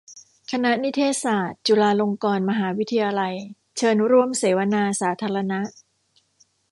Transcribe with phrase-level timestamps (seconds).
[0.51, 3.33] คณะนิเทศศาสตร์ จุฬาลงกรณ์มหาวิทยาลัย
[3.77, 5.59] เชิญร่วมเสวนาสาธารณะ